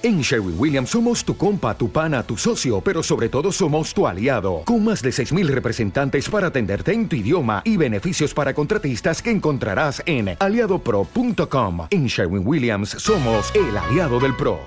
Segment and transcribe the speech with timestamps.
[0.00, 4.06] En Sherwin Williams somos tu compa, tu pana, tu socio, pero sobre todo somos tu
[4.06, 9.20] aliado, con más de 6.000 representantes para atenderte en tu idioma y beneficios para contratistas
[9.20, 11.88] que encontrarás en aliadopro.com.
[11.90, 14.60] En Sherwin Williams somos el aliado del PRO.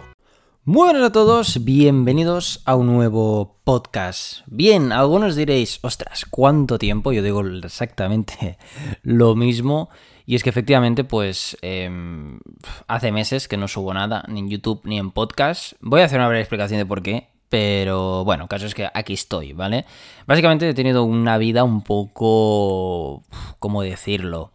[0.66, 4.42] Muy buenas a todos, bienvenidos a un nuevo podcast.
[4.48, 7.14] Bien, algunos diréis, ostras, ¿cuánto tiempo?
[7.14, 8.58] Yo digo exactamente
[9.02, 9.90] lo mismo.
[10.32, 12.40] Y es que efectivamente, pues em,
[12.88, 15.74] hace meses que no subo nada, ni en YouTube ni en podcast.
[15.82, 19.12] Voy a hacer una breve explicación de por qué, pero bueno, caso es que aquí
[19.12, 19.84] estoy, ¿vale?
[20.28, 23.24] Básicamente he tenido una vida un poco...
[23.60, 24.54] ¿Cómo decirlo?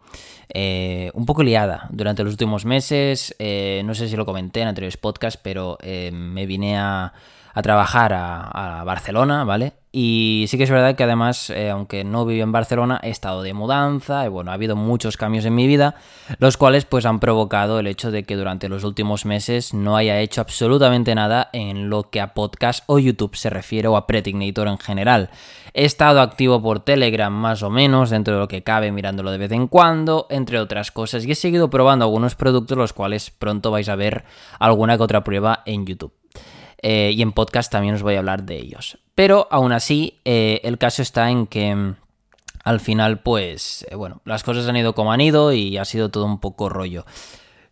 [0.49, 3.35] Eh, un poco liada durante los últimos meses.
[3.37, 7.13] Eh, no sé si lo comenté en anteriores podcasts, pero eh, me vine a,
[7.57, 9.73] a trabajar a, Barcelona, ¿vale?
[9.91, 13.41] Y sí que es verdad que además, eh, aunque no vivo en Barcelona, he estado
[13.41, 15.95] de mudanza y bueno, ha habido muchos cambios en mi vida,
[16.37, 20.19] los cuales pues han provocado el hecho de que durante los últimos meses no haya
[20.19, 24.67] hecho absolutamente nada en lo que a podcast o YouTube se refiere o a Pretignator
[24.67, 25.31] en general.
[25.73, 29.39] He estado activo por Telegram más o menos, dentro de lo que cabe, mirándolo de
[29.39, 33.71] vez en cuando, entre otras cosas, y he seguido probando algunos productos los cuales pronto
[33.71, 34.25] vais a ver
[34.59, 36.16] alguna que otra prueba en YouTube.
[36.81, 38.97] Eh, y en podcast también os voy a hablar de ellos.
[39.15, 41.95] Pero aún así, eh, el caso está en que mm,
[42.63, 46.09] al final, pues, eh, bueno, las cosas han ido como han ido y ha sido
[46.09, 47.05] todo un poco rollo.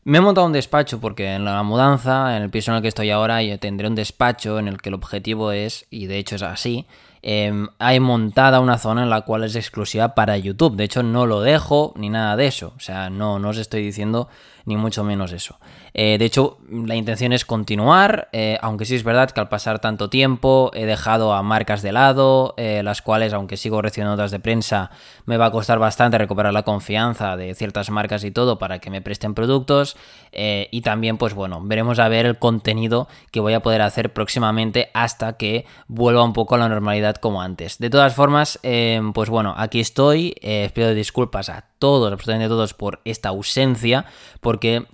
[0.04, 2.90] Me he montado un despacho porque en la mudanza, en el piso en el que
[2.90, 6.36] estoy ahora, yo tendré un despacho en el que el objetivo es, y de hecho
[6.36, 6.86] es así,
[7.28, 10.76] eh, hay montada una zona en la cual es exclusiva para YouTube.
[10.76, 12.74] De hecho, no lo dejo ni nada de eso.
[12.78, 14.30] O sea, no, no os estoy diciendo
[14.66, 15.58] ni mucho menos eso.
[15.98, 19.80] Eh, de hecho, la intención es continuar, eh, aunque sí es verdad que al pasar
[19.80, 24.32] tanto tiempo he dejado a marcas de lado, eh, las cuales, aunque sigo recibiendo notas
[24.32, 24.92] de prensa,
[25.26, 28.90] me va a costar bastante recuperar la confianza de ciertas marcas y todo para que
[28.90, 29.96] me presten productos.
[30.38, 34.90] Y también, pues bueno, veremos a ver el contenido que voy a poder hacer próximamente
[34.94, 37.80] hasta que vuelva un poco a la normalidad como antes.
[37.80, 38.60] De todas formas,
[39.14, 40.36] pues bueno, aquí estoy.
[40.74, 44.06] Pido disculpas a todos, absolutamente todos, por esta ausencia,
[44.42, 44.88] porque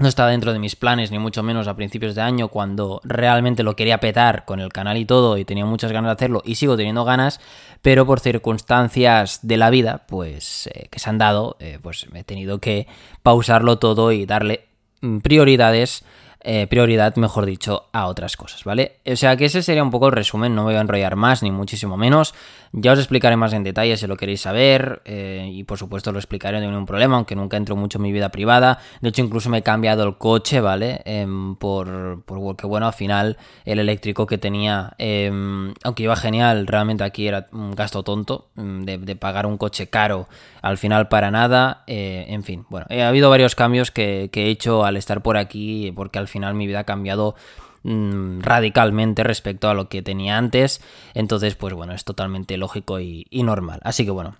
[0.00, 3.62] no estaba dentro de mis planes, ni mucho menos a principios de año, cuando realmente
[3.62, 6.54] lo quería petar con el canal y todo, y tenía muchas ganas de hacerlo, y
[6.54, 7.38] sigo teniendo ganas,
[7.82, 12.24] pero por circunstancias de la vida, pues, eh, que se han dado, eh, pues he
[12.24, 12.88] tenido que
[13.22, 14.68] pausarlo todo y darle
[15.02, 16.02] mm, prioridades
[16.42, 18.96] eh, prioridad, mejor dicho, a otras cosas, ¿vale?
[19.06, 21.42] O sea que ese sería un poco el resumen, no me voy a enrollar más,
[21.42, 22.34] ni muchísimo menos.
[22.72, 26.18] Ya os explicaré más en detalle si lo queréis saber, eh, y por supuesto lo
[26.18, 28.78] explicaré, no hay ningún problema, aunque nunca entro mucho en mi vida privada.
[29.00, 31.02] De hecho, incluso me he cambiado el coche, ¿vale?
[31.04, 31.26] Eh,
[31.58, 37.04] por, por que, bueno, al final el eléctrico que tenía, em, aunque iba genial, realmente
[37.04, 40.28] aquí era un gasto tonto mm, de, de pagar un coche caro,
[40.62, 44.50] al final para nada, eh, en fin, bueno, ha habido varios cambios que, que he
[44.50, 47.34] hecho al estar por aquí, porque al final mi vida ha cambiado
[47.82, 50.80] mmm, radicalmente respecto a lo que tenía antes.
[51.12, 53.80] Entonces, pues bueno, es totalmente lógico y, y normal.
[53.82, 54.36] Así que bueno,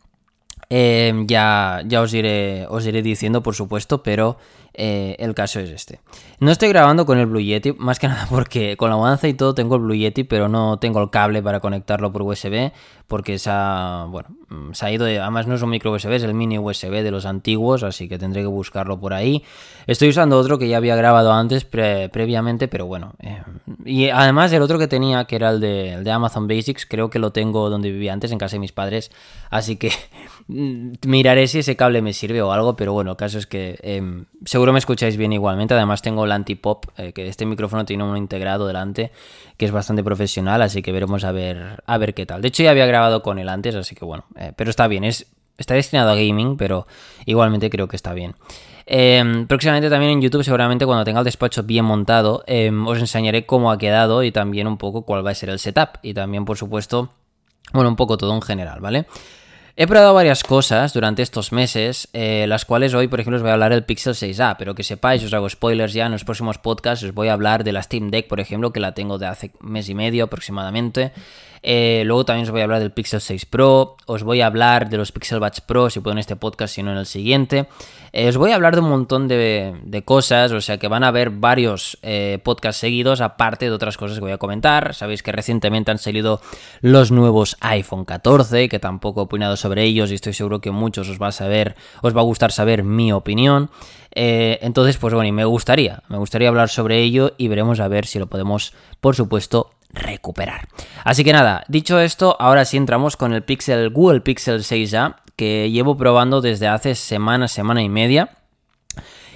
[0.71, 4.39] eh, ya, ya os, iré, os iré diciendo, por supuesto, pero
[4.75, 6.00] eh, el caso es este.
[6.38, 9.34] No estoy grabando con el Blue Yeti, más que nada porque con la mudanza y
[9.34, 12.72] todo tengo el Blue Yeti, pero no tengo el cable para conectarlo por USB,
[13.10, 14.28] porque se ha, bueno,
[14.72, 17.10] se ha ido, de, además no es un micro USB, es el mini USB de
[17.10, 19.42] los antiguos, así que tendré que buscarlo por ahí.
[19.88, 23.14] Estoy usando otro que ya había grabado antes, pre, previamente, pero bueno.
[23.19, 23.42] Eh,
[23.84, 27.32] y además el otro que tenía, que era el de, Amazon Basics, creo que lo
[27.32, 29.10] tengo donde vivía antes, en casa de mis padres,
[29.50, 29.91] así que
[30.47, 34.25] miraré si ese cable me sirve o algo, pero bueno, el caso es que eh,
[34.44, 35.75] seguro me escucháis bien igualmente.
[35.75, 39.10] Además tengo el antipop, eh, que este micrófono tiene uno integrado delante,
[39.56, 42.43] que es bastante profesional, así que veremos a ver, a ver qué tal.
[42.43, 45.04] De hecho ya había grabado con él antes, así que bueno, eh, pero está bien,
[45.04, 45.26] es,
[45.59, 46.87] está destinado a gaming, pero
[47.26, 48.34] igualmente creo que está bien.
[48.93, 53.47] Eh, próximamente también en YouTube, seguramente cuando tenga el despacho bien montado, eh, os enseñaré
[53.47, 55.99] cómo ha quedado y también un poco cuál va a ser el setup.
[56.03, 57.10] Y también, por supuesto,
[57.72, 59.06] bueno, un poco todo en general, ¿vale?
[59.83, 63.51] He probado varias cosas durante estos meses, eh, las cuales hoy, por ejemplo, os voy
[63.51, 66.59] a hablar del Pixel 6a, pero que sepáis, os hago spoilers ya en los próximos
[66.59, 69.27] podcasts, os voy a hablar de la Steam Deck, por ejemplo, que la tengo de
[69.27, 71.12] hace mes y medio aproximadamente.
[71.62, 74.89] Eh, luego también os voy a hablar del Pixel 6 Pro, os voy a hablar
[74.89, 77.67] de los Pixel Buds Pro, si puedo en este podcast, si no en el siguiente.
[78.12, 81.09] Eh, os voy a hablar de un montón de, cosas, o sea que van a
[81.09, 84.95] haber varios eh, podcasts seguidos, aparte de otras cosas que voy a comentar.
[84.95, 86.41] Sabéis que recientemente han salido
[86.81, 91.09] los nuevos iPhone 14, que tampoco he opinado sobre ellos y estoy seguro que muchos
[91.09, 93.71] os va a saber, os va a gustar saber mi opinión.
[94.12, 98.07] Entonces, pues bueno, y me gustaría, me gustaría hablar sobre ello y veremos a ver
[98.07, 100.69] si lo podemos, por supuesto, recuperar.
[101.04, 105.70] Así que nada, dicho esto, ahora sí entramos con el Pixel Google Pixel 6a que
[105.70, 108.37] llevo probando desde hace semana, semana y media.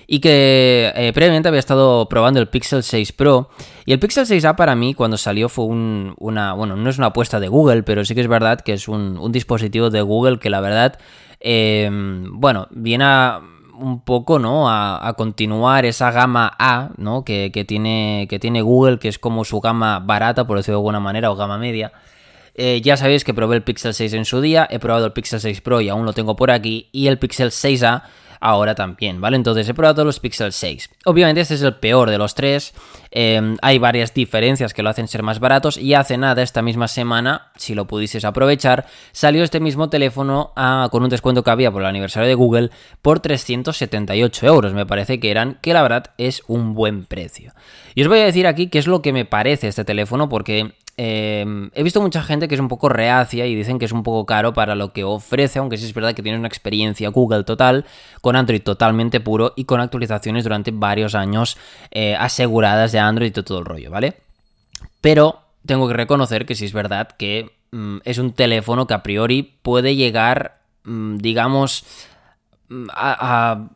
[0.07, 3.49] y que eh, previamente había estado probando el Pixel 6 Pro.
[3.87, 7.41] Y el Pixel 6A para mí cuando salió fue una, bueno, no es una apuesta
[7.41, 10.61] de Google, pero sí que es verdad que es un, dispositivo de Google que la
[10.61, 10.99] verdad,
[11.41, 13.41] em, bueno, viene a
[13.79, 14.69] un poco, ¿no?
[14.69, 17.25] A, continuar esa gama A, ¿no?
[17.25, 21.01] Que, tiene, que tiene Google, que es como su gama barata, por decirlo de alguna
[21.01, 21.93] manera, o gama media.
[22.55, 25.41] Eh, ya sabéis que probé el Pixel 6 en su día, he probado el Pixel
[25.41, 28.03] 6 Pro y aún lo tengo por aquí, y el Pixel 6A
[28.45, 29.37] ahora también, ¿vale?
[29.37, 30.91] Entonces he probado los Pixel 6.
[31.07, 32.75] Obviamente este es el peor de los tres.
[33.11, 36.87] Em, hay varias diferencias que lo hacen ser más baratos y hace nada, esta misma
[36.87, 40.53] semana, si lo pudieses aprovechar, salió este mismo teléfono
[40.91, 42.71] con un descuento que había por el aniversario de Google
[43.01, 44.75] por 378 euros.
[44.75, 47.55] Me parece que eran, que la verdad es un buen precio.
[47.95, 50.75] Y os voy a decir aquí qué es lo que me parece este teléfono porque
[50.97, 54.05] Em, he visto mucha gente que es un poco reacia y dicen que es un
[54.05, 57.43] poco caro para lo que ofrece, aunque sí es verdad que tiene una experiencia Google
[57.43, 57.85] total,
[58.21, 61.59] con Android totalmente puro y con actualizaciones durante varios años
[61.91, 64.19] eh, aseguradas de Android y todo el rollo, ¿vale?
[65.01, 69.03] Pero tengo que reconocer que sí es verdad que mm, es un teléfono que a
[69.03, 71.85] priori puede llegar, mm, digamos,
[72.69, 73.69] mm, a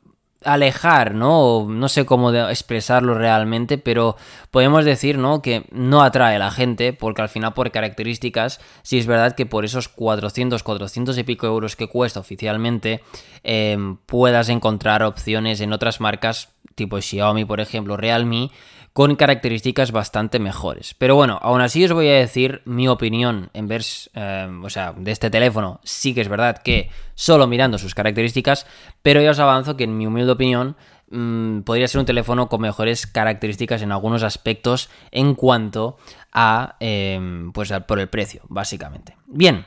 [0.45, 1.67] alejar, ¿no?
[1.69, 4.17] No sé cómo expresarlo realmente, pero
[4.51, 5.43] podemos decir, ¿no?
[5.43, 9.47] Que no atrae a la gente, porque al final por características, sí es verdad que
[9.47, 13.03] por esos 400, 400 y pico euros que cuesta oficialmente,
[13.43, 18.51] em, puedas encontrar opciones en otras marcas tipo Xiaomi, por ejemplo, Realme,
[18.99, 20.93] con características bastante mejores.
[20.95, 23.83] Pero bueno, aún así os voy a decir mi opinión en ver,
[24.15, 25.79] eh, o sea, de este teléfono.
[25.85, 28.67] Sí que es verdad que solo mirando sus características,
[29.01, 30.75] pero ya os avanzo que en mi humilde opinión
[31.13, 35.97] mm, podría ser un teléfono con mejores características en algunos aspectos en cuanto
[36.33, 39.17] a, em, pues por el precio, básicamente.
[39.29, 39.65] Bien,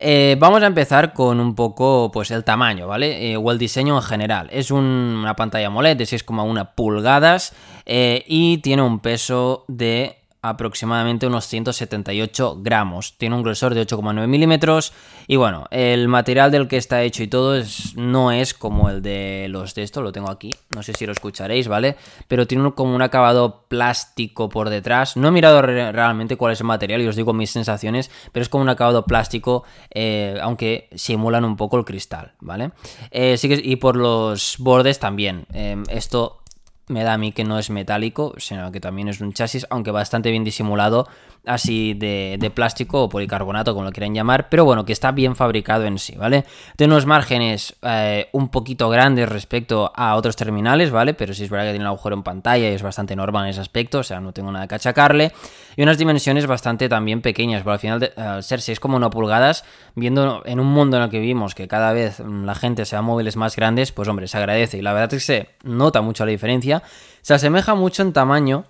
[0.00, 3.32] eh, vamos a empezar con un poco pues el tamaño, ¿vale?
[3.32, 4.48] Eh, o el diseño en general.
[4.52, 7.52] Es una pantalla AMOLED de 6,1 pulgadas
[7.84, 13.16] eh, y tiene un peso de aproximadamente unos 178 gramos.
[13.18, 14.92] Tiene un grosor de 8,9 milímetros.
[15.26, 19.02] Y bueno, el material del que está hecho y todo es, no es como el
[19.02, 20.54] de los de esto, lo tengo aquí.
[20.74, 21.96] No sé si lo escucharéis, ¿vale?
[22.28, 25.16] Pero tiene como un acabado plástico por detrás.
[25.16, 28.48] No he mirado realmente cuál es el material y os digo mis sensaciones, pero es
[28.48, 32.70] como un acabado plástico, eh, aunque simulan un poco el cristal, ¿vale?
[33.10, 35.46] Eh, y por los bordes también.
[35.52, 36.42] Eh, esto
[36.88, 39.90] me da a mí que no es metálico, sino que también es un chasis, aunque
[39.90, 41.08] bastante bien disimulado,
[41.48, 45.84] así de, plástico o policarbonato, como lo quieran llamar, pero bueno, que está bien fabricado
[45.84, 46.44] en sí, ¿vale?
[46.76, 51.14] Tiene unos márgenes eh, un poquito grandes respecto a otros terminales, ¿vale?
[51.14, 53.50] Pero sí es verdad que tiene un agujero en pantalla y es bastante normal en
[53.50, 55.32] ese aspecto, o sea, no tengo nada que achacarle.
[55.76, 59.64] Y unas dimensiones bastante también pequeñas, pero al final, al ser 6,1 pulgadas,
[59.94, 63.36] viendo en un mundo en el que vivimos que cada vez la gente sea móviles
[63.36, 64.78] más grandes, pues hombre, se agradece.
[64.78, 66.82] Y la verdad es que se nota mucho la diferencia.
[67.22, 68.64] Se asemeja mucho en tamaño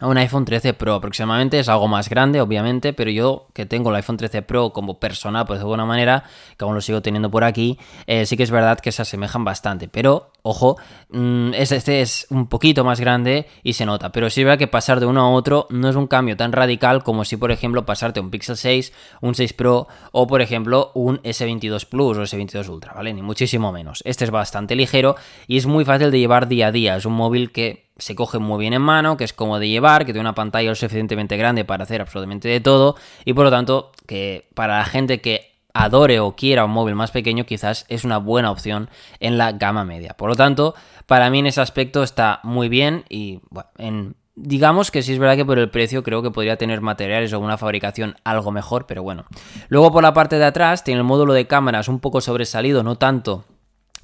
[0.00, 3.90] a un iPhone 13 Pro aproximadamente, es algo más grande obviamente, pero yo que tengo
[3.90, 6.24] el iPhone 13 Pro como personal, pues de alguna manera,
[6.56, 9.44] que aún lo sigo teniendo por aquí, eh, sí que es verdad que se asemejan
[9.44, 10.76] bastante, pero ojo,
[11.10, 15.00] mm, este es un poquito más grande y se nota, pero sí es que pasar
[15.00, 18.20] de uno a otro no es un cambio tan radical como si por ejemplo pasarte
[18.20, 22.94] un Pixel 6, un 6 Pro o por ejemplo un S22 Plus o S22 Ultra,
[22.94, 23.12] ¿vale?
[23.12, 24.02] Ni muchísimo menos.
[24.04, 25.16] Este es bastante ligero
[25.46, 28.38] y es muy fácil de llevar día a día, es un móvil que se coge
[28.38, 31.36] muy bien en mano, que es cómodo de llevar, que tiene una pantalla lo suficientemente
[31.36, 35.58] grande para hacer absolutamente de todo y por lo tanto que para la gente que
[35.74, 38.88] adore o quiera un móvil más pequeño quizás es una buena opción
[39.20, 40.14] en la gama media.
[40.16, 40.74] Por lo tanto,
[41.06, 45.18] para mí en ese aspecto está muy bien y bueno, en Digamos que sí es
[45.18, 48.86] verdad que por el precio creo que podría tener materiales o una fabricación algo mejor,
[48.86, 49.24] pero bueno.
[49.68, 52.94] Luego por la parte de atrás tiene el módulo de cámaras un poco sobresalido, no
[52.94, 53.44] tanto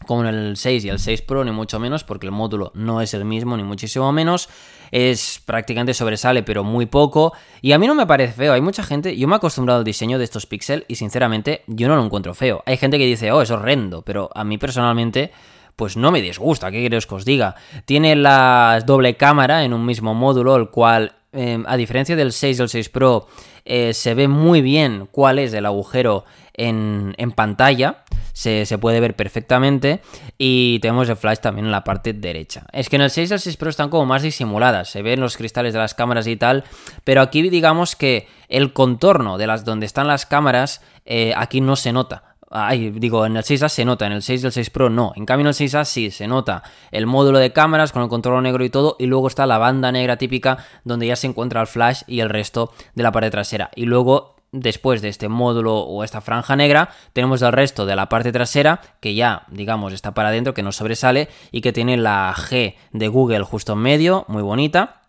[0.07, 3.01] como en el 6 y el 6 Pro, ni mucho menos, porque el módulo no
[3.01, 4.49] es el mismo, ni muchísimo menos.
[4.91, 7.33] Es prácticamente sobresale, pero muy poco.
[7.63, 8.53] Y a mí no me parece feo.
[8.53, 11.89] Hay mucha gente, yo me he acostumbrado al diseño de estos Pixel y sinceramente yo
[11.89, 12.63] no lo encuentro feo.
[12.67, 15.33] Hay gente que dice, oh, es horrendo, pero a mí personalmente
[15.77, 17.57] pues no me disgusta, ¿qué queréis que os diga?
[17.85, 22.59] Tiene la doble cámara en un mismo módulo, el cual, em, a diferencia del 6
[22.59, 23.27] y el 6 Pro,
[23.65, 30.00] eh, se ve muy bien cuál es el agujero en, pantalla se, puede ver perfectamente.
[30.38, 32.66] Y tenemos el flash también en la parte derecha.
[32.73, 35.20] Es que en el 6 y el 6 Pro están como más disimuladas, se ven
[35.20, 36.64] los cristales de las cámaras y tal,
[37.04, 41.76] pero aquí digamos que el contorno de las donde están las cámaras eh, aquí no
[41.76, 42.34] se nota.
[42.56, 45.12] Ay, digo, en el 6A se nota, en el 6 y el 6 Pro no.
[45.16, 48.44] En cambio, en el 6A sí se nota el módulo de cámaras con el control
[48.44, 48.94] negro y todo.
[49.00, 52.28] Y luego está la banda negra típica donde ya se encuentra el flash y el
[52.28, 53.70] resto de la parte trasera.
[53.75, 58.08] Y luego después de este módulo o esta franja negra, tenemos el resto de la
[58.08, 62.32] parte trasera que ya, digamos, está para adentro, que no sobresale y que tiene la
[62.34, 65.00] G de Google justo en medio, muy bonita.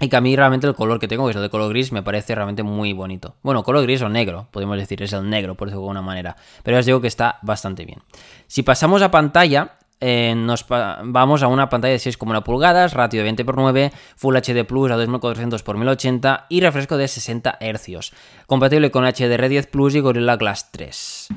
[0.00, 1.92] Y que a mí realmente el color que tengo, que es el de color gris,
[1.92, 3.36] me parece realmente muy bonito.
[3.42, 6.34] Bueno, color gris o negro, podemos decir, es el negro, por decirlo de alguna manera.
[6.64, 8.02] Pero ya os digo que está bastante bien.
[8.48, 13.32] Si pasamos a pantalla, eh, nos vamos a una pantalla de 6,1 pulgadas, ratio de
[13.32, 18.12] 20x9, Full HD Plus a 2400x1080 y refresco de 60 Hz.
[18.46, 21.28] Compatible con HDR10 Plus y Gorilla Glass 3.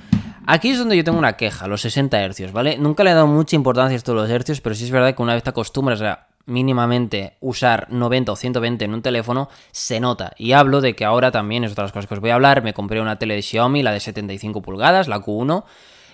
[0.47, 2.77] Aquí es donde yo tengo una queja, los 60 Hz, ¿vale?
[2.77, 5.15] Nunca le he dado mucha importancia a esto de los hercios, pero sí es verdad
[5.15, 10.01] que una vez te acostumbras a mínimamente usar 90 o 120 en un teléfono, se
[10.01, 10.33] nota.
[10.37, 12.35] Y hablo de que ahora también, es otra de las cosas que os voy a
[12.35, 15.63] hablar, me compré una tele de Xiaomi, la de 75 pulgadas, la Q1,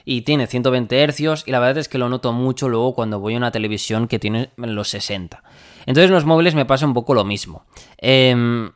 [0.06, 3.36] y tiene 120 Hz y la verdad es que lo noto mucho luego cuando voy
[3.36, 5.44] a una televisión que tiene los 60.
[5.86, 7.66] Entonces los móviles me pasa un poco lo mismo.
[7.98, 8.70] Eh,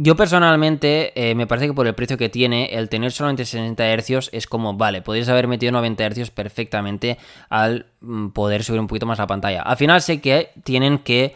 [0.00, 3.96] yo personalmente eh, me parece que por el precio que tiene, el tener solamente 60
[3.96, 7.18] Hz es como, vale, podrías haber metido 90 Hz perfectamente
[7.48, 9.62] al mm, poder subir un poquito más la pantalla.
[9.62, 11.34] Al final sé que tienen que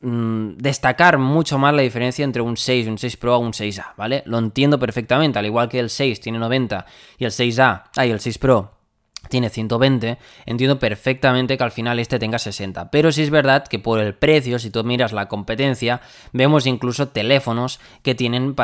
[0.00, 3.94] mm, destacar mucho más la diferencia entre un 6, un 6 Pro a un 6A,
[3.96, 4.22] ¿vale?
[4.26, 6.86] Lo entiendo perfectamente, al igual que el 6 tiene 90
[7.18, 8.81] y el 6A, ah, y el 6 Pro
[9.28, 12.90] tiene 120, entiendo perfectamente que al final este tenga 60.
[12.90, 16.00] Pero sí es verdad que por el precio, si tú miras la competencia,
[16.32, 18.54] vemos incluso teléfonos que tienen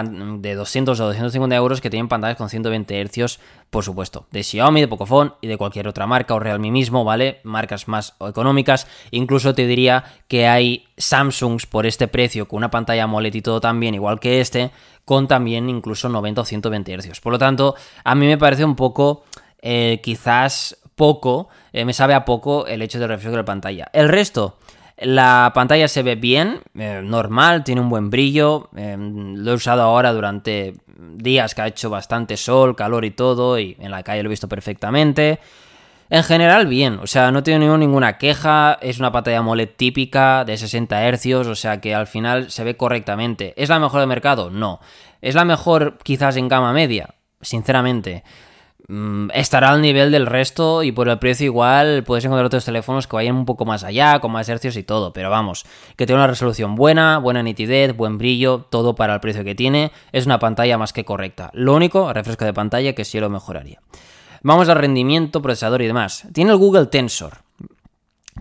[0.43, 3.39] de 200 o 250 euros que tienen pantallas con 120 Hz,
[3.71, 7.41] por supuesto, de Xiaomi, de Pocophone y de cualquier otra marca o Realme mismo, ¿vale?
[7.45, 8.87] Marcas más económicas.
[9.11, 13.61] Incluso te diría que hay Samsungs por este precio con una pantalla AMOLED y todo
[13.61, 14.71] también, igual que este,
[15.05, 17.21] con también incluso 90 o 120 Hz.
[17.21, 17.75] Por lo tanto,
[18.05, 19.25] a mí me parece un poco
[19.63, 23.89] eh, quizás poco, eh, me sabe a poco el hecho de refresco de la pantalla.
[23.93, 24.59] El resto,
[24.99, 28.69] la pantalla se ve bien, eh, normal, tiene un buen brillo.
[28.73, 33.77] lo he usado ahora durante días que ha hecho bastante sol, calor y todo, y
[33.79, 35.39] en la calle lo he visto perfectamente.
[36.11, 40.57] En general, bien, o sea, no tengo ninguna queja, es una pantalla AMOLED típica de
[40.57, 43.53] 60 Hz, o sea que al final se ve correctamente.
[43.57, 44.49] ¿Es la mejor del mercado?
[44.49, 44.81] No.
[45.21, 47.15] ¿Es la mejor quizás en gama media?
[47.43, 48.25] Sinceramente.
[48.87, 53.09] Mm, estará al nivel del resto y por el precio igual puedes encontrar otros teléfonos
[53.09, 55.67] que vayan un poco más allá, con más hercios y todo, pero vamos,
[55.97, 59.91] que tiene una resolución buena, buena nitidez, buen brillo, todo para el precio que tiene,
[60.13, 61.51] es una pantalla más que correcta.
[61.55, 63.81] Lo único, refresco de pantalla, que sí lo mejoraría.
[64.43, 66.27] Vamos al rendimiento, procesador y demás.
[66.33, 67.39] Tiene el Google Tensor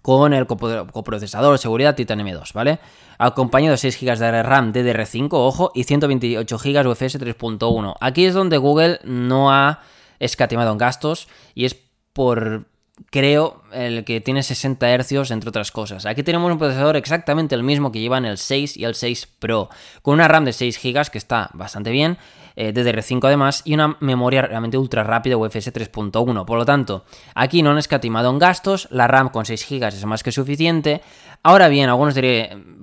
[0.03, 2.79] con el coprocesador seguridad Titan M2, ¿vale?
[3.17, 7.96] Acompañado de 6 GB de RAM DDR5, ojo, y 128 GB UFS 3.1.
[8.00, 9.82] Aquí es donde Google no ha
[10.20, 11.76] escatimado en gastos y es
[12.14, 12.66] por
[13.12, 16.06] creo el que tiene 60 Hz entre otras cosas.
[16.06, 19.70] Aquí tenemos un procesador exactamente el mismo que llevan el 6 y el 6 Pro,
[20.02, 22.18] con una RAM de 6 GB que está bastante bien,
[22.60, 26.44] eh, DDR5 además, y una memoria realmente ultra rápida UFS 3.1.
[26.44, 30.06] Por lo tanto, aquí no han escatimado en gastos, la RAM con 6 GB es
[30.06, 31.02] más que suficiente.
[31.44, 32.16] Ahora bien, algunos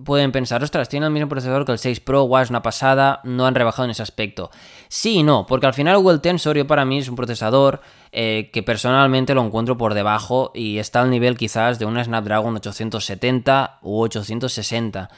[0.05, 3.21] pueden pensar, ostras, tiene el mismo procesador que el 6 Pro, guau, es una pasada,
[3.25, 4.53] no han rebajado en ese aspecto.
[4.87, 7.81] Sí y no, porque al final Google Tensor yo para mí es un procesador
[8.13, 12.55] eh, que personalmente lo encuentro por debajo y está al nivel quizás de una Snapdragon
[12.55, 15.11] 870 u 860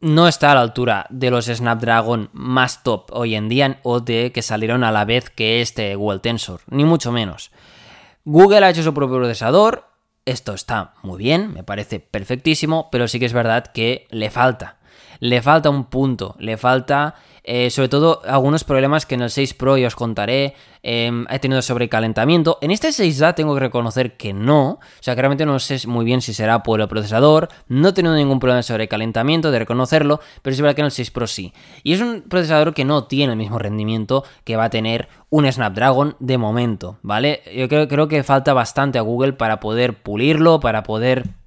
[0.00, 4.32] no está a la altura de los Snapdragon más top hoy en día o de
[4.32, 7.50] que salieron a la vez que este Google Tensor, ni mucho menos.
[8.24, 9.84] Google ha hecho su propio procesador,
[10.24, 14.78] esto está muy bien, me parece perfectísimo, pero sí que es verdad que le falta.
[15.18, 17.14] Le falta un punto, le falta
[17.44, 20.54] eh, sobre todo algunos problemas que en el 6 Pro ya os contaré.
[20.82, 22.58] Em, he tenido sobrecalentamiento.
[22.62, 24.72] En este 6A tengo que reconocer que no.
[24.72, 27.48] O sea, que realmente no sé muy bien si será por el procesador.
[27.68, 30.20] No he tenido ningún problema de sobrecalentamiento, de reconocerlo.
[30.42, 31.52] Pero es verdad que en el 6 Pro sí.
[31.82, 35.50] Y es un procesador que no tiene el mismo rendimiento que va a tener un
[35.50, 37.42] Snapdragon de momento, ¿vale?
[37.54, 41.39] Yo creo, creo que falta bastante a Google para poder pulirlo, para poder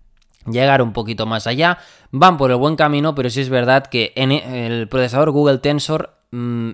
[0.46, 1.80] llegar un poquito más allá.
[2.12, 5.60] Van por el buen camino, pero sí es verdad que en e, el procesador Google
[5.60, 6.72] Tensor mm,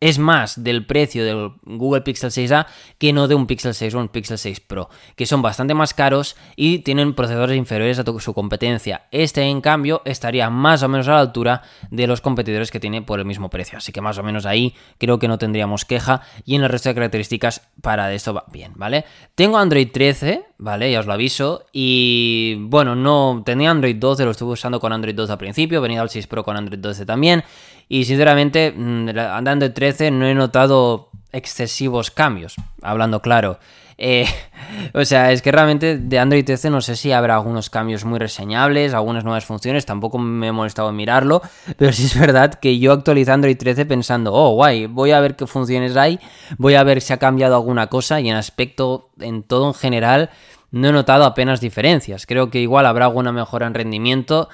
[0.00, 2.66] es más del precio del Google Pixel 6a
[2.98, 5.92] que no de un Pixel 6 o un Pixel 6 Pro, que son bastante más
[5.92, 9.02] caros y tienen procesadores inferiores a su competencia.
[9.10, 13.02] Este, en cambio, estaría más o menos a la altura de los competidores que tiene
[13.02, 13.78] por el mismo precio.
[13.78, 16.88] Así que más o menos ahí creo que no tendríamos queja y en el resto
[16.88, 19.04] de características para esto va bien, ¿vale?
[19.34, 20.90] Tengo Android 13, ¿vale?
[20.90, 21.66] Ya os lo aviso.
[21.72, 26.00] Y bueno, no tenía Android 12, lo estuve usando con Android 12 al principio, venía
[26.00, 27.44] al 6 Pro con Android 12 también.
[27.92, 33.58] Y sinceramente, mm, andando en 13 no he notado excesivos cambios, hablando claro.
[33.98, 34.26] Eh,
[34.94, 38.20] o sea, es que realmente de Android 13 no sé si habrá algunos cambios muy
[38.20, 41.42] reseñables, algunas nuevas funciones, tampoco me he molestado en mirarlo,
[41.76, 45.34] pero sí es verdad que yo actualizo Android 13 pensando, oh, guay, voy a ver
[45.34, 46.20] qué funciones hay,
[46.58, 50.30] voy a ver si ha cambiado alguna cosa y en aspecto, en todo en general,
[50.70, 52.24] no he notado apenas diferencias.
[52.24, 54.48] Creo que igual habrá alguna mejora en rendimiento.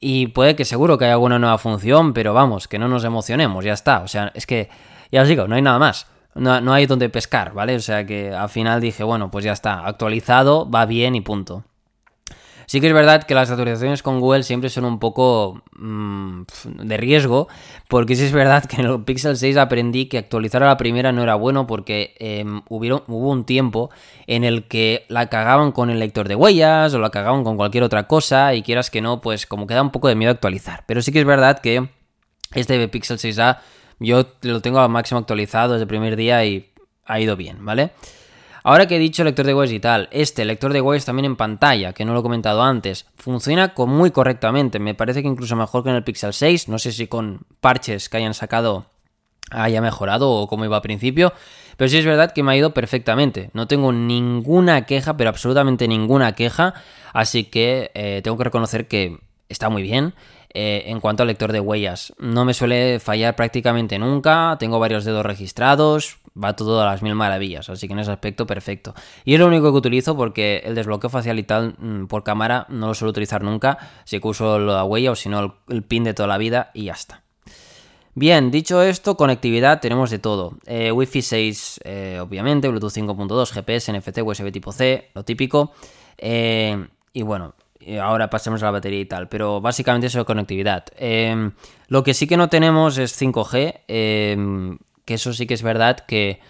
[0.00, 3.64] Y puede que seguro que haya alguna nueva función, pero vamos, que no nos emocionemos,
[3.64, 4.00] ya está.
[4.00, 4.68] O sea, es que,
[5.10, 6.06] ya os digo, no hay nada más
[6.38, 7.76] no, hay donde pescar, ¿vale?
[7.76, 11.64] O sea que al final dije, bueno, pues ya está, actualizado, va bien y punto.
[12.68, 16.42] Sí que es verdad que las actualizaciones con Google siempre son un poco mm,
[16.84, 17.48] de riesgo,
[17.88, 21.10] porque sí es verdad que en el Pixel 6 aprendí que actualizar a la primera
[21.10, 23.88] no era bueno porque em, hubo un tiempo
[24.26, 27.84] en el que la cagaban con el lector de huellas o la cagaban con cualquier
[27.84, 30.84] otra cosa y quieras que no, pues como que da un poco de miedo actualizar.
[30.86, 31.88] Pero sí que es verdad que
[32.52, 33.60] este Pixel 6a
[33.98, 36.70] yo lo tengo al máximo actualizado desde el primer día y
[37.06, 37.92] ha ido bien, ¿vale?
[38.62, 41.36] Ahora que he dicho lector de huellas y tal, este lector de huellas también en
[41.36, 44.78] pantalla, que no lo he comentado antes, funciona muy correctamente.
[44.78, 46.68] Me parece que incluso mejor que en el Pixel 6.
[46.68, 48.86] No sé si con parches que hayan sacado
[49.50, 51.32] haya mejorado o como iba al principio.
[51.76, 53.50] Pero sí es verdad que me ha ido perfectamente.
[53.52, 56.74] No tengo ninguna queja, pero absolutamente ninguna queja.
[57.12, 60.14] Así que eh, tengo que reconocer que está muy bien.
[60.54, 62.14] Eh, en cuanto al lector de huellas.
[62.18, 67.14] No me suele fallar prácticamente nunca, tengo varios dedos registrados, va todo a las mil
[67.14, 68.94] maravillas, así que en ese aspecto perfecto.
[69.26, 72.64] Y es lo único que utilizo porque el desbloqueo facial y tal mm, por cámara
[72.70, 76.04] no lo suelo utilizar nunca, si que uso la huella o si no el, pin
[76.04, 77.22] de toda la vida y ya está.
[78.14, 80.54] Bien, dicho esto, conectividad tenemos de todo.
[80.64, 85.72] Eh, Wi-Fi 6, eh, obviamente, Bluetooth 5.2, GPS, NFC, USB tipo C, lo típico.
[86.18, 87.54] y bueno,
[87.96, 90.84] ahora pasemos a la batería y tal, pero básicamente eso es conectividad.
[90.96, 91.52] Em,
[91.88, 96.00] lo que sí que no tenemos es 5G, em, que eso sí que es verdad
[96.06, 96.40] que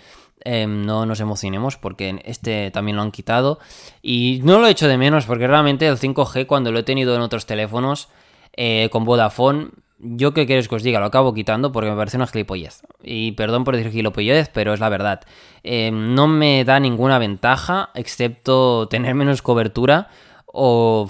[0.44, 3.58] em, no nos emocionemos porque este también lo han quitado
[4.02, 7.14] y no lo he hecho de menos porque realmente el 5G cuando lo he tenido
[7.14, 8.08] en otros teléfonos
[8.56, 12.16] eh, con Vodafone yo qué quieres que os diga, lo acabo quitando porque me parece
[12.16, 12.82] una gilipollez.
[13.02, 15.22] Y perdón por decir gilipollez, pero es la verdad.
[15.64, 20.08] no me da ninguna ventaja, excepto tener menos cobertura
[20.52, 21.08] o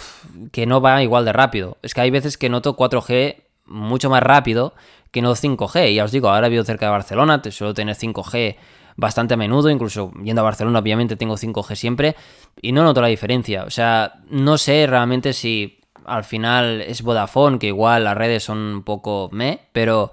[0.52, 1.78] que no va igual de rápido.
[1.82, 4.74] Es que hay veces que noto 4G mucho más rápido
[5.10, 5.90] que no 5G.
[5.90, 8.56] Y ya os digo, ahora vivo cerca de Barcelona, te suelo tener 5G
[8.96, 12.16] bastante a menudo, incluso yendo a Barcelona obviamente tengo 5G siempre
[12.60, 13.64] y no noto la diferencia.
[13.64, 18.58] O sea, no sé realmente si al final es Vodafone, que igual las redes son
[18.58, 20.10] un poco me, pero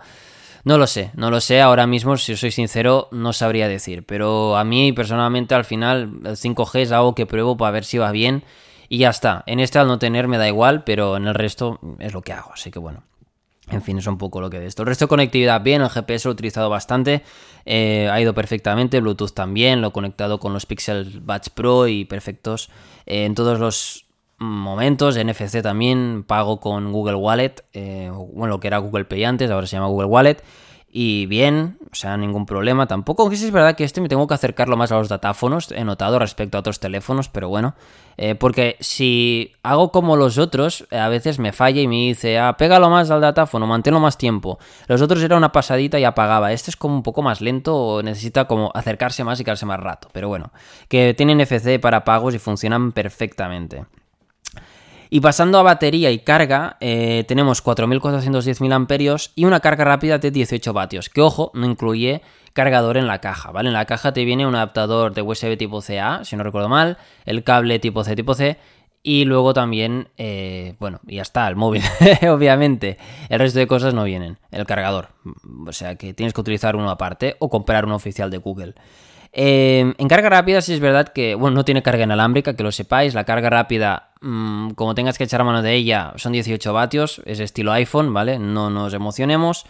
[0.65, 4.05] no lo sé, no lo sé ahora mismo, si soy sincero, no sabría decir.
[4.05, 7.97] Pero a mí personalmente al final el 5G es algo que pruebo para ver si
[7.97, 8.43] va bien
[8.89, 9.43] y ya está.
[9.45, 12.33] En este al no tener me da igual, pero en el resto es lo que
[12.33, 13.03] hago, así que bueno.
[13.71, 14.83] En fin, es un poco lo que de esto.
[14.83, 17.23] El resto de conectividad, bien, el GPS lo he utilizado bastante,
[17.65, 22.05] eh, ha ido perfectamente, Bluetooth también, lo he conectado con los Pixel Buds Pro y
[22.05, 22.69] perfectos
[23.07, 24.05] eh, en todos los
[24.37, 29.49] momentos, NFC también, pago con Google Wallet, eh, bueno, lo que era Google Pay antes,
[29.49, 30.43] ahora se llama Google Wallet,
[30.97, 33.23] y bien, o sea, ningún problema tampoco.
[33.23, 35.83] Aunque sí es verdad que este me tengo que acercarlo más a los datáfonos, he
[35.83, 37.75] notado respecto a otros teléfonos, pero bueno.
[38.15, 42.39] Eh, porque si hago como los otros, eh, a veces me falla y me dice,
[42.39, 44.57] ah, pégalo más al datáfono, manténlo más tiempo.
[44.87, 46.53] Los otros era una pasadita y apagaba.
[46.53, 49.81] Este es como un poco más lento o necesita como acercarse más y quedarse más
[49.81, 50.07] rato.
[50.13, 50.53] Pero bueno,
[50.87, 53.83] que tienen FC para pagos y funcionan perfectamente.
[55.09, 60.31] Y pasando a batería y carga, eh, tenemos 4.410 mAh y una carga rápida de
[60.31, 62.21] 18 vatios, que ojo, no incluye
[62.53, 63.67] cargador en la caja, ¿vale?
[63.69, 66.97] En la caja te viene un adaptador de USB tipo CA, si no recuerdo mal,
[67.25, 68.57] el cable tipo C tipo C
[69.07, 71.83] y luego también, eh, bueno, ya está, el móvil,
[72.27, 72.97] obviamente.
[73.29, 75.09] El resto de cosas no vienen, el cargador.
[75.67, 78.73] O sea que tienes que utilizar uno aparte o comprar uno oficial de Google.
[79.31, 82.71] Em, en carga rápida sí es verdad que, bueno, no tiene carga inalámbrica, que lo
[82.71, 83.13] sepáis.
[83.13, 87.39] La carga rápida, mm, como tengas que echar mano de ella, son 18 vatios, es
[87.39, 88.39] estilo iPhone, ¿vale?
[88.39, 89.65] No nos emocionemos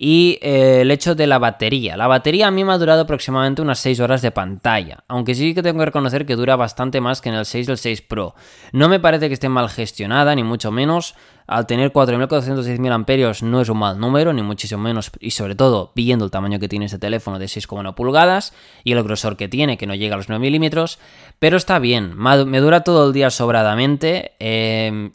[0.00, 1.96] y eh, el hecho de la batería.
[1.96, 5.54] La batería a mí me ha durado aproximadamente unas 6 horas de pantalla, aunque sí
[5.54, 8.36] que tengo que reconocer que dura bastante más que en el 6 del 6 Pro.
[8.72, 11.16] No me parece que esté mal gestionada, ni mucho menos.
[11.48, 15.92] Al tener 4.410 mAh no es un mal número, ni muchísimo menos, y sobre todo
[15.96, 18.52] viendo el tamaño que tiene este teléfono de 6,1 pulgadas
[18.84, 20.98] y el grosor que tiene, que no llega a los 9 milímetros,
[21.38, 24.32] pero está bien, me dura todo el día sobradamente.
[24.38, 25.10] Eh,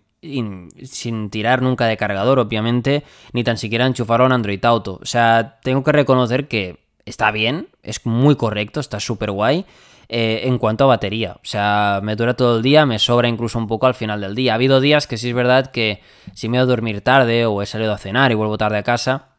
[0.84, 5.00] sin tirar nunca de cargador, obviamente, ni tan siquiera enchufarlo en Android Auto.
[5.02, 9.66] O sea, tengo que reconocer que está bien, es muy correcto, está súper guay.
[10.10, 13.58] Eh, en cuanto a batería, o sea, me dura todo el día, me sobra incluso
[13.58, 14.52] un poco al final del día.
[14.52, 16.02] Ha habido días que sí es verdad que
[16.34, 18.78] si me he ido a dormir tarde o he salido a cenar y vuelvo tarde
[18.78, 19.30] a casa,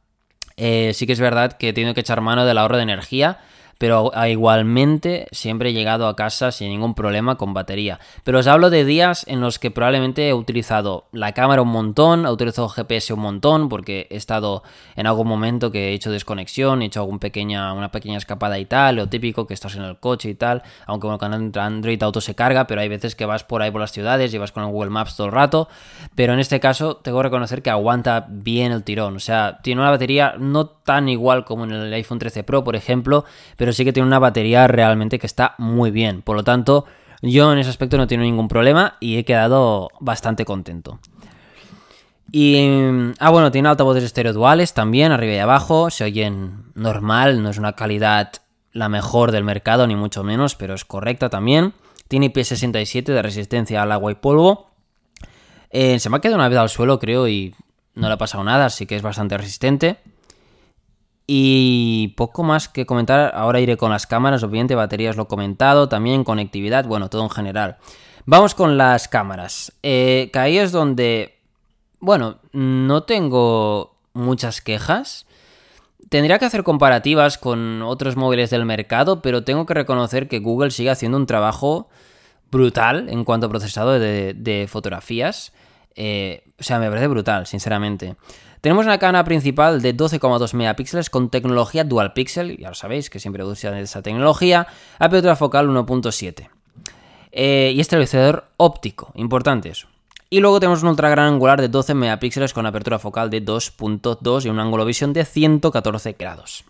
[0.57, 3.41] eh, sí que es verdad que he tenido que echar mano del ahorro de energía
[3.79, 7.99] pero igualmente siempre he llegado a casa sin ningún problema con batería.
[8.25, 12.27] Pero os hablo de días en los que probablemente he utilizado la cámara un montón,
[12.27, 14.63] he utilizado GPS un montón, porque he estado
[14.97, 18.65] en algún momento que he hecho desconexión, he hecho alguna pequeña, una pequeña escapada y
[18.65, 22.21] tal, lo típico que estás en el coche y tal, aunque bueno, con Android Auto
[22.21, 24.71] se carga, pero hay veces que vas por ahí por las ciudades y vas con
[24.71, 25.69] Google Maps todo el rato,
[26.15, 29.81] pero en este caso tengo que reconocer que aguanta bien el tirón, o sea, tiene
[29.81, 33.25] una batería no tan igual como en el iPhone 13 Pro, por ejemplo,
[33.73, 36.23] sí que tiene una batería realmente que está muy bien.
[36.23, 36.85] Por lo tanto,
[37.23, 40.99] yo en ese aspecto no tengo ningún problema y he quedado bastante contento.
[42.33, 43.13] Y.
[43.19, 45.91] Ah, bueno, tiene altavoces estéreo duales también, arriba y abajo.
[45.91, 48.33] Se oyen normal, no es una calidad
[48.73, 51.75] la mejor del mercado, ni mucho menos, pero es correcta también.
[52.09, 54.71] Tiene IP67 de resistencia al agua y polvo.
[55.71, 57.55] Eh, se me ha quedado una vez al suelo, creo, y
[57.95, 59.99] no le ha pasado nada, así que es bastante resistente.
[61.27, 65.89] Y poco más que comentar, ahora iré con las cámaras, obviamente baterías lo he comentado,
[65.89, 67.79] también conectividad, bueno, todo en general.
[68.27, 69.73] Vamos con las cámaras.
[69.83, 71.39] Eh, que ahí es donde,
[72.01, 75.27] bueno, no tengo muchas quejas.
[76.09, 80.71] Tendría que hacer comparativas con otros móviles del mercado, pero tengo que reconocer que Google
[80.71, 81.89] sigue haciendo un trabajo
[82.51, 85.53] brutal en cuanto a procesado de, fotografías.
[85.97, 88.17] Eh, o sea, me parece brutal, sinceramente.
[88.65, 93.21] Tenemos una cámara principal de 12,2 megapíxeles con tecnología dual pixel, ya lo sabéis que
[93.21, 94.67] siempre usan esa tecnología,
[94.99, 96.49] apertura focal 1.7.
[97.31, 99.89] Eh, y estabilizador óptico, importante eso.
[100.31, 104.47] Y luego tenemos un ultra gran angular de 12 megapíxeles con apertura focal de 2.2
[104.47, 106.65] y un ángulo visión de 114 grados.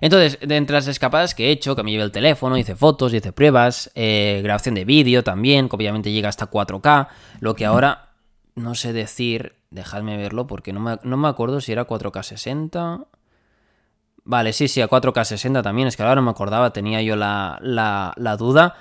[0.00, 3.14] Entonces, de entre las escapadas que he hecho, que me llevé el teléfono, hice fotos,
[3.14, 7.06] hice pruebas, eh, grabación de vídeo también, que obviamente llega hasta 4K,
[7.38, 8.08] lo que ahora
[8.56, 13.06] no sé decir, dejadme verlo porque no me, acuerdo si era 4K60.
[14.24, 17.58] Vale, sí, sí, a 4K60 también, es que ahora no me acordaba, tenía yo la,
[17.62, 18.76] la, la duda.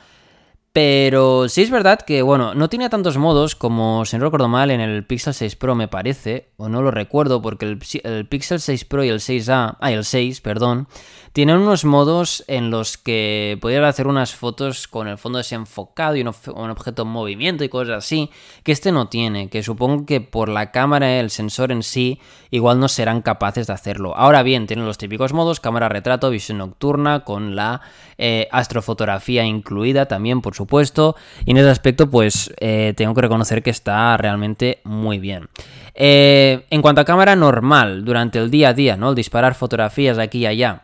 [0.72, 4.70] Pero sí es verdad que, bueno, no tiene tantos modos como, si no recuerdo mal,
[4.70, 8.60] en el Pixel 6 Pro me parece, o no lo recuerdo, porque el, el Pixel
[8.60, 10.88] 6 Pro y el 6A, ah, el 6, perdón,
[11.34, 16.22] tienen unos modos en los que podrías hacer unas fotos con el fondo desenfocado y
[16.22, 18.30] un, objeto en movimiento y cosas así,
[18.64, 22.80] que este no tiene, que supongo que por la cámara, el sensor en sí, igual
[22.80, 24.16] no serán capaces de hacerlo.
[24.16, 27.82] Ahora bien, tienen los típicos modos, cámara retrato, visión nocturna, con la
[28.18, 31.16] eh, astrofotografía incluida también, por supuesto,
[31.46, 35.48] y en ese aspecto pues eh, tengo que reconocer que está realmente muy bien.
[35.94, 39.10] Eh, en cuanto a cámara normal, durante el día a día, ¿no?
[39.10, 40.84] El disparar fotografías aquí y allá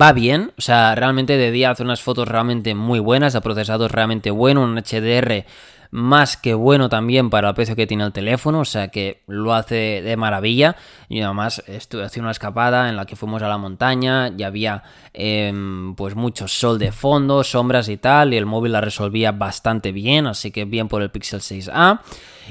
[0.00, 3.88] va bien, o sea, realmente de día hace unas fotos realmente muy buenas, ha procesado
[3.88, 5.44] realmente bueno, un HDR
[5.94, 9.54] más que bueno también para el precio que tiene el teléfono, o sea que lo
[9.54, 10.74] hace de maravilla.
[11.08, 14.82] Y además estuve haciendo una escapada en la que fuimos a la montaña y había
[15.12, 19.92] em, pues mucho sol de fondo, sombras y tal, y el móvil la resolvía bastante
[19.92, 22.00] bien, así que bien por el Pixel 6A.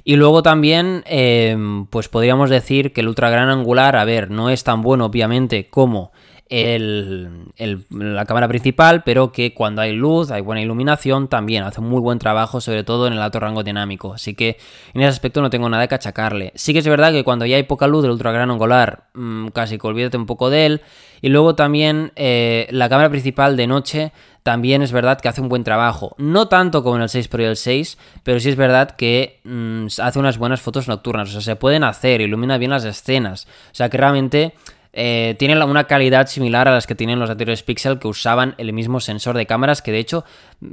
[0.06, 4.52] Y luego también, em, pues podríamos decir que el ultra gran angular, a ver, no
[4.52, 6.14] es tan bueno obviamente como
[6.50, 12.00] la cámara principal, pero que cuando hay luz, hay buena iluminación, también hace un muy
[12.00, 14.14] buen trabajo, sobre todo en el alto rango dinámico.
[14.14, 14.58] Así que
[14.94, 16.52] en ese aspecto no tengo nada que achacarle.
[16.56, 19.48] Sí que es verdad que cuando ya hay poca luz del ultra gran angular, mm,
[19.48, 20.82] casi que olvídate un poco de él.
[21.22, 24.12] Y luego también eh, la cámara principal de noche
[24.44, 26.16] también es verdad que hace un buen trabajo.
[26.18, 29.40] No tanto como en el 6 Pro y el 6, pero sí es verdad que
[29.46, 31.30] mm, hace unas buenas fotos nocturnas.
[31.30, 33.48] O sea, se pueden hacer, ilumina bien las escenas.
[33.72, 34.54] O sea, que realmente
[34.96, 38.72] eh, tienen una calidad similar a las que tienen los anteriores Pixel que usaban el
[38.74, 40.24] mismo sensor de cámaras, que de hecho,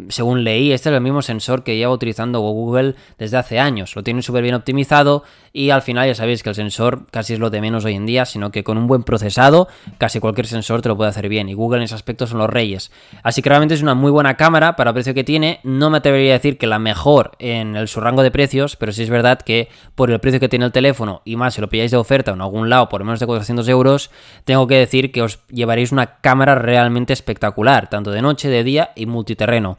[0.08, 3.96] según leí, este es el mismo sensor que lleva utilizando Google desde hace años.
[3.96, 7.38] Lo tienen súper bien optimizado y al final ya sabéis que el sensor casi es
[7.38, 10.82] lo de menos hoy en día, sino que con un buen procesado casi cualquier sensor
[10.82, 12.92] te lo puede hacer bien y Google en ese aspecto son los reyes.
[13.22, 15.60] Así que realmente es una muy buena cámara para el precio que tiene.
[15.64, 18.92] No me atrevería a decir que la mejor en el, su rango de precios, pero
[18.92, 21.68] sí es verdad que por el precio que tiene el teléfono y más si lo
[21.68, 24.09] pilláis de oferta en algún lado por menos de 400 euros,
[24.44, 28.90] tengo que decir que os llevaréis una cámara realmente espectacular, tanto de noche, de día
[28.96, 29.78] y multiterreno.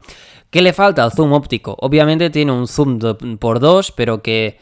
[0.50, 1.76] ¿Qué le falta al zoom óptico?
[1.80, 2.98] Obviamente tiene un zoom
[3.38, 4.58] por 2, pero que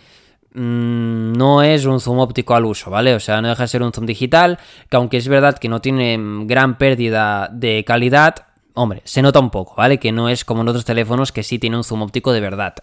[0.54, 3.14] mm, no es un zoom óptico al uso, ¿vale?
[3.14, 5.80] O sea, no deja de ser un zoom digital, que aunque es verdad que no
[5.80, 9.98] tiene gran pérdida de calidad, hombre, se nota un poco, ¿vale?
[9.98, 12.74] Que no es como en otros teléfonos que sí tiene un zoom óptico de verdad.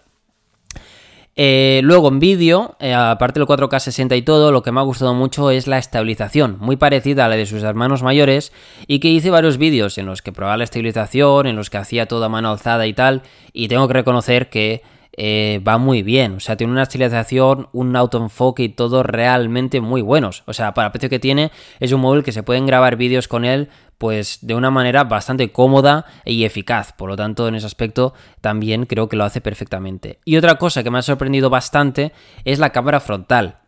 [1.40, 4.82] Eh, luego en vídeo, eh, aparte del 4K 60 y todo, lo que me ha
[4.82, 8.52] gustado mucho es la estabilización, muy parecida a la de sus hermanos mayores,
[8.88, 12.06] y que hice varios vídeos en los que probaba la estabilización, en los que hacía
[12.06, 13.22] toda mano alzada y tal,
[13.52, 14.82] y tengo que reconocer que
[15.20, 16.36] eh, va muy bien.
[16.36, 20.44] O sea, tiene una estilización, un autoenfoque y todo realmente muy buenos.
[20.46, 21.50] O sea, para el precio que tiene,
[21.80, 25.50] es un móvil que se pueden grabar vídeos con él pues de una manera bastante
[25.50, 26.92] cómoda y eficaz.
[26.92, 30.20] Por lo tanto, en ese aspecto también creo que lo hace perfectamente.
[30.24, 32.12] Y otra cosa que me ha sorprendido bastante
[32.44, 33.58] es la cámara frontal.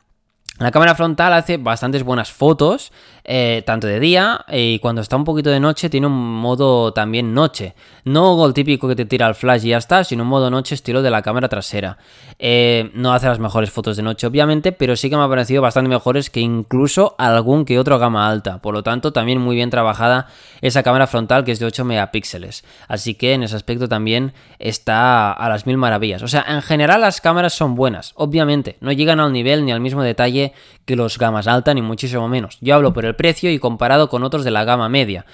[0.60, 2.92] La cámara frontal hace bastantes buenas fotos,
[3.24, 7.34] eh, tanto de día y cuando está un poquito de noche tiene un modo también
[7.34, 7.74] noche.
[8.04, 10.74] No el típico que te tira el flash y ya está, sino un modo noche
[10.74, 11.98] estilo de la cámara trasera.
[12.38, 15.60] Eh, no hace las mejores fotos de noche, obviamente, pero sí que me ha parecido
[15.62, 18.62] bastante mejores que incluso algún que otro gama alta.
[18.62, 20.28] Por lo tanto, también muy bien trabajada
[20.62, 22.64] esa cámara frontal que es de 8 megapíxeles.
[22.88, 26.22] Así que en ese aspecto también está a las mil maravillas.
[26.22, 29.80] O sea, en general las cámaras son buenas, obviamente, no llegan al nivel ni al
[29.80, 30.52] mismo detalle
[30.84, 32.58] que los gamas alta, ni muchísimo menos.
[32.60, 35.24] Yo hablo por el precio y comparado con otros de la gama media.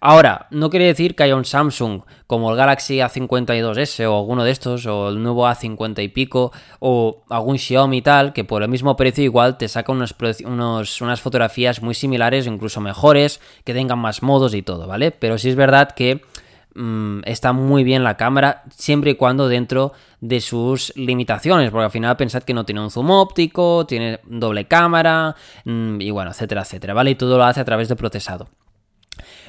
[0.00, 4.50] Ahora, no quiere decir que haya un Samsung como el Galaxy A52S o alguno de
[4.50, 8.94] estos, o el nuevo A50 y pico, o algún Xiaomi tal, que por el mismo
[8.96, 10.14] precio igual te saca unos,
[11.00, 15.12] unas fotografías muy similares incluso mejores, que tengan más modos y todo, ¿vale?
[15.12, 16.20] Pero sí es verdad que
[16.78, 21.90] Mm, está muy bien la cámara, siempre y cuando dentro de sus limitaciones, porque al
[21.90, 26.62] final pensad que no tiene un zoom óptico, tiene doble cámara, mm, y bueno, etcétera,
[26.62, 27.12] etcétera, ¿vale?
[27.12, 28.48] Y todo lo hace a través de procesado.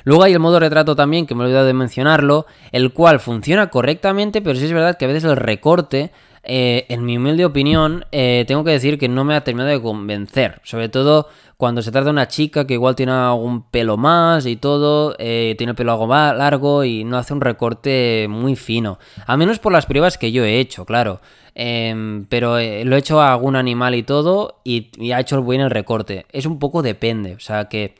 [0.06, 3.70] Luego hay el modo retrato también, que me he olvidado de mencionarlo, el cual funciona
[3.70, 6.12] correctamente, pero sí es verdad que a veces el recorte
[6.50, 9.82] eh, en mi humilde opinión, eh, tengo que decir que no me ha terminado de
[9.82, 10.62] convencer.
[10.64, 14.56] Sobre todo cuando se trata de una chica que igual tiene algún pelo más y
[14.56, 18.98] todo, eh, tiene el pelo algo más largo y no hace un recorte muy fino.
[19.26, 21.20] A menos por las pruebas que yo he hecho, claro.
[21.54, 25.60] Em, pero lo he hecho a algún animal y todo y, ha hecho el buen
[25.60, 26.28] el recorte.
[26.32, 27.36] Es un poco depende.
[27.36, 27.96] O sea que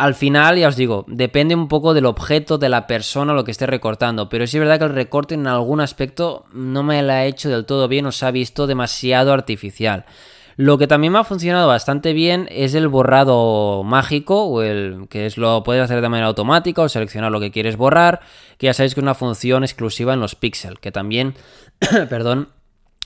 [0.00, 3.50] al final, ya os digo, depende un poco del objeto, de la persona, lo que
[3.50, 4.30] esté recortando.
[4.30, 7.50] Pero sí es verdad que el recorte en algún aspecto no me lo ha hecho
[7.50, 10.06] del todo bien o se ha visto demasiado artificial.
[10.56, 14.58] Lo que también me ha funcionado bastante bien es el borrado mágico,
[15.10, 18.20] que es lo puedes hacer de manera automática o seleccionar lo que quieres borrar,
[18.56, 21.34] que ya sabéis que es una función exclusiva en los píxeles, que también,
[22.08, 22.48] perdón,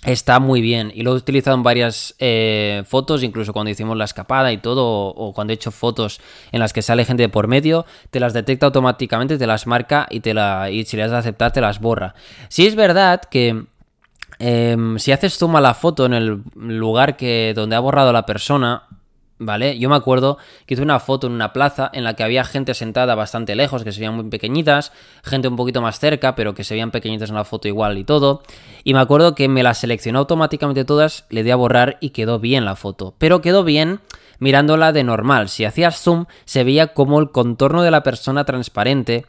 [0.04, 4.04] Está muy bien y lo he utilizado en varias eh, fotos, incluso cuando hicimos la
[4.04, 6.20] escapada y todo, o, cuando he hecho fotos
[6.52, 10.20] en las que sale gente por medio, te las detecta automáticamente, te las marca y,
[10.20, 12.14] te la, y si le das a aceptar te las borra.
[12.48, 13.64] Si es verdad que
[14.38, 18.26] em, si haces zoom a la foto en el lugar que donde ha borrado la
[18.26, 18.82] persona,
[19.44, 19.78] ¿Vale?
[19.78, 22.72] Yo me acuerdo que hice una foto en una plaza en la que había gente
[22.72, 26.64] sentada bastante lejos, que se veían muy pequeñitas, gente un poquito más cerca, pero que
[26.64, 28.42] se veían pequeñitas en la foto igual y todo.
[28.84, 32.38] Y me acuerdo que me las seleccionó automáticamente todas, le di a borrar y quedó
[32.38, 33.14] bien la foto.
[33.18, 34.00] Pero quedó bien
[34.38, 35.48] mirándola de normal.
[35.48, 39.26] Si hacías zoom, se veía como el contorno de la persona transparente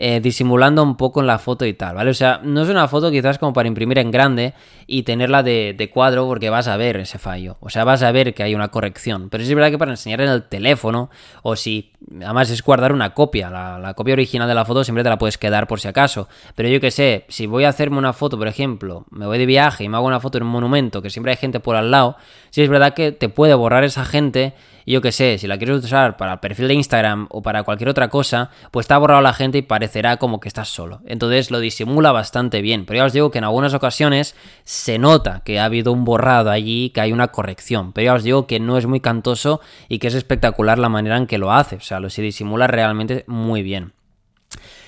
[0.00, 2.10] eh, disimulando un poco en la foto y tal, ¿vale?
[2.10, 4.54] O sea, no es una foto quizás como para imprimir en grande
[4.86, 8.32] y tenerla de, cuadro porque vas a ver ese fallo, o sea, vas a ver
[8.32, 11.10] que hay una corrección, pero es verdad que para enseñar en el teléfono
[11.42, 11.90] o si,
[12.22, 15.36] además es guardar una copia, la, copia original de la foto siempre te la puedes
[15.36, 18.46] quedar por si acaso, pero yo que sé, si voy a hacerme una foto, por
[18.46, 21.32] ejemplo, me voy de viaje y me hago una foto en un monumento que siempre
[21.32, 22.16] hay gente por al lado,
[22.50, 24.54] si es verdad que te puede borrar esa gente
[24.92, 27.90] yo que sé, si la quieres usar para el perfil de Instagram o para cualquier
[27.90, 31.00] otra cosa, pues está borrado la gente y parecerá como que estás solo.
[31.06, 32.86] Entonces lo disimula bastante bien.
[32.86, 36.50] Pero ya os digo que en algunas ocasiones se nota que ha habido un borrado
[36.50, 37.92] allí, que hay una corrección.
[37.92, 41.16] Pero ya os digo que no es muy cantoso y que es espectacular la manera
[41.16, 41.76] en que lo hace.
[41.76, 43.92] O sea, lo se disimula realmente muy bien.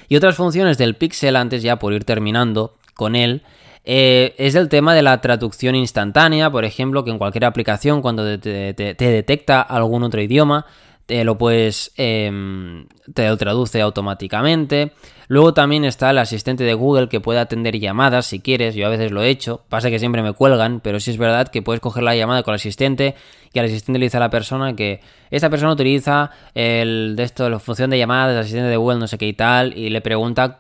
[0.08, 3.42] Y otras funciones del Pixel, antes ya por ir terminando con él,
[3.84, 8.38] eh, es el tema de la traducción instantánea, por ejemplo, que en cualquier aplicación cuando
[8.38, 10.66] te, detecta algún otro idioma,
[11.06, 14.92] te lo puedes, em, te lo traduce automáticamente.
[15.26, 18.90] Luego también está el asistente de Google que puede atender llamadas si quieres, yo a
[18.90, 21.80] veces lo he hecho, pasa que siempre me cuelgan, pero sí es verdad que puedes
[21.80, 23.14] coger la llamada con el asistente
[23.52, 27.48] y al asistente le dice a la persona que esta persona utiliza el de esto,
[27.48, 30.00] la función de llamadas, el asistente de Google, no sé qué y tal, y le
[30.00, 30.58] pregunta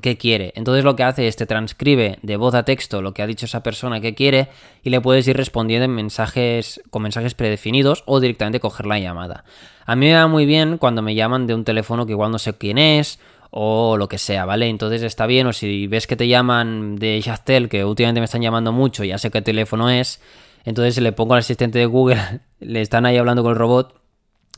[0.00, 0.52] qué quiere.
[0.56, 3.46] Entonces lo que hace es te transcribe de voz a texto lo que ha dicho
[3.46, 4.48] esa persona que quiere
[4.82, 9.44] y le puedes ir respondiendo en mensajes con mensajes predefinidos o directamente coger la llamada.
[9.84, 12.38] A mí me va muy bien cuando me llaman de un teléfono que igual no
[12.38, 13.18] sé quién es
[13.50, 14.68] o lo que sea, ¿vale?
[14.68, 18.42] Entonces está bien, o si ves que te llaman de Yastel, que últimamente me están
[18.42, 20.20] llamando mucho, ya sé qué teléfono es,
[20.64, 22.20] entonces le pongo al asistente de Google,
[22.60, 23.94] le están ahí hablando con el robot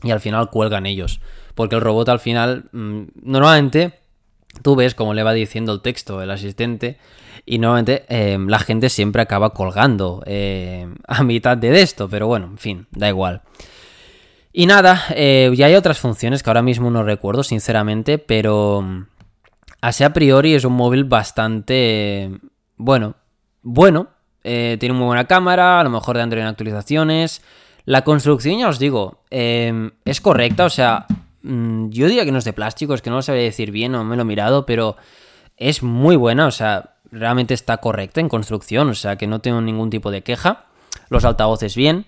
[0.03, 1.21] y al final cuelgan ellos,
[1.55, 4.00] porque el robot al final, mm, normalmente,
[4.61, 6.97] tú ves cómo le va diciendo el texto el asistente
[7.45, 12.47] y normalmente eh, la gente siempre acaba colgando eh, a mitad de esto, pero bueno,
[12.47, 13.41] en fin, da igual.
[14.53, 19.05] Y nada, eh, ya hay otras funciones que ahora mismo no recuerdo, sinceramente, pero mm,
[19.81, 22.31] así a priori es un móvil bastante,
[22.75, 23.15] bueno,
[23.61, 24.09] bueno,
[24.43, 27.41] eh, tiene muy buena cámara, a lo mejor de Android en actualizaciones.
[27.85, 31.05] La construcción, ya os digo, em, es correcta, o sea,
[31.43, 33.91] mm, yo diría que no es de plástico, es que no lo sabría decir bien,
[33.91, 34.95] no me lo he mirado, pero
[35.57, 39.61] es muy buena, o sea, realmente está correcta en construcción, o sea, que no tengo
[39.61, 40.65] ningún tipo de queja.
[41.09, 42.05] Los altavoces bien,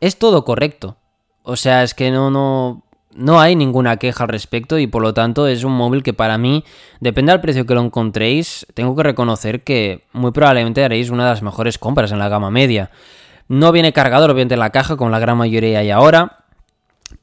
[0.00, 0.96] es todo correcto.
[1.42, 5.14] O sea, es que no, no, no hay ninguna queja al respecto y por lo
[5.14, 6.64] tanto es un móvil que para mí,
[7.00, 11.30] depende del precio que lo encontréis, tengo que reconocer que muy probablemente haréis una de
[11.30, 12.90] las mejores compras en la gama media.
[13.48, 16.37] No viene cargado obviamente en la caja como la gran mayoría hay ahora,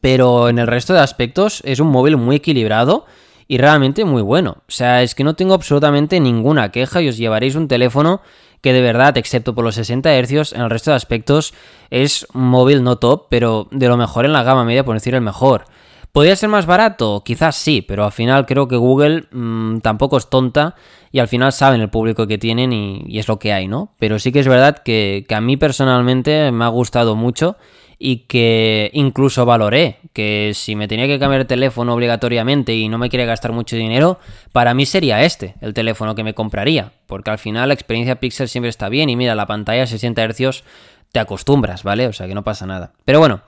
[0.02, 3.06] pero en el resto de aspectos es un móvil muy equilibrado
[3.48, 4.58] y realmente muy bueno.
[4.68, 8.22] O sea, es que no tengo absolutamente ninguna queja y os llevaréis un teléfono
[8.62, 11.54] que de verdad, excepto por los 60 Hz, en el resto de aspectos
[11.92, 15.14] es un móvil no top, pero de lo mejor en la gama media, por decir
[15.14, 15.66] el mejor.
[16.12, 17.22] ¿Podría ser más barato?
[17.24, 20.74] Quizás sí, pero al final creo que Google mm, tampoco es tonta
[21.12, 23.94] y al final saben el público que tienen y, es lo que hay, ¿no?
[24.00, 27.58] Pero sí que es verdad que, que a mí personalmente me ha gustado mucho
[27.98, 32.98] y que incluso valoré que si me tenía que cambiar el teléfono obligatoriamente y no
[32.98, 34.20] me quiere gastar mucho dinero,
[34.52, 38.50] para mí sería este el teléfono que me compraría, porque al final la experiencia Pixel
[38.50, 40.64] siempre está bien y mira, la pantalla 60 Hz
[41.12, 42.08] te acostumbras, ¿vale?
[42.08, 42.92] O sea que no pasa nada.
[43.06, 43.42] Pero bueno,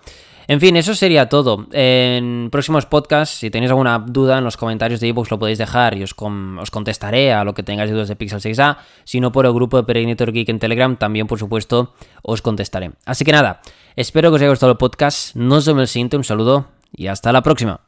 [0.48, 1.68] en fin, eso sería todo.
[1.72, 5.98] En próximos podcasts, si tenéis alguna duda en los comentarios de iVoox lo podéis dejar
[5.98, 8.78] y os, os, contestaré a lo que tengáis dudas de Pixel 6a.
[9.04, 12.92] Si no, por el grupo de Peregrinator Geek en Telegram también, por supuesto, os contestaré.
[13.06, 13.62] Así que nada,
[13.96, 15.36] espero que os haya gustado el podcast.
[15.36, 17.87] No os vemos el siguiente, un saludo y hasta la próxima.